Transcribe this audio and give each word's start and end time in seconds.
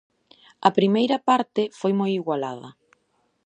A 0.67 0.69
primeira 0.77 1.17
parte 1.29 1.61
foi 1.79 1.93
moi 1.99 2.11
igualada. 2.19 2.69